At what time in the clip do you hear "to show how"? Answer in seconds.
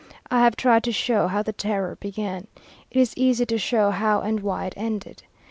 0.85-1.43, 3.45-4.21